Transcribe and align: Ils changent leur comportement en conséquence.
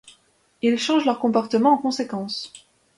Ils 0.63 0.79
changent 0.79 1.05
leur 1.05 1.19
comportement 1.19 1.73
en 1.73 1.77
conséquence. 1.77 2.51